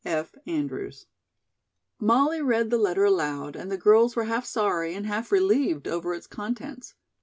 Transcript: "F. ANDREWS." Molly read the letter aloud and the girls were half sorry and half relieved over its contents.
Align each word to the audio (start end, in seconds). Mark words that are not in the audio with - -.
"F. 0.03 0.33
ANDREWS." 0.47 1.05
Molly 1.99 2.41
read 2.41 2.71
the 2.71 2.79
letter 2.79 3.03
aloud 3.05 3.55
and 3.55 3.69
the 3.71 3.77
girls 3.77 4.15
were 4.15 4.23
half 4.25 4.47
sorry 4.47 4.95
and 4.95 5.05
half 5.05 5.31
relieved 5.31 5.87
over 5.87 6.15
its 6.15 6.25
contents. 6.25 6.95